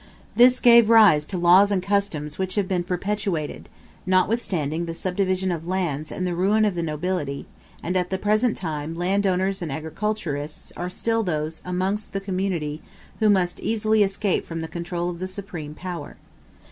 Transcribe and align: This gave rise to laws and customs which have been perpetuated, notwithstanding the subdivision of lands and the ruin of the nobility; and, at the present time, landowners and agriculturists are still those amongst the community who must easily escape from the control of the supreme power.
This 0.35 0.59
gave 0.59 0.89
rise 0.89 1.27
to 1.27 1.37
laws 1.37 1.69
and 1.69 1.83
customs 1.83 2.39
which 2.39 2.55
have 2.55 2.67
been 2.67 2.83
perpetuated, 2.83 3.69
notwithstanding 4.03 4.85
the 4.87 4.95
subdivision 4.95 5.51
of 5.51 5.67
lands 5.67 6.11
and 6.11 6.25
the 6.25 6.33
ruin 6.33 6.65
of 6.65 6.73
the 6.73 6.81
nobility; 6.81 7.45
and, 7.83 7.95
at 7.95 8.09
the 8.09 8.17
present 8.17 8.57
time, 8.57 8.95
landowners 8.95 9.61
and 9.61 9.71
agriculturists 9.71 10.73
are 10.75 10.89
still 10.89 11.21
those 11.21 11.61
amongst 11.63 12.13
the 12.13 12.19
community 12.19 12.81
who 13.19 13.29
must 13.29 13.59
easily 13.59 14.01
escape 14.01 14.43
from 14.43 14.61
the 14.61 14.67
control 14.67 15.07
of 15.07 15.19
the 15.19 15.27
supreme 15.27 15.75
power. 15.75 16.17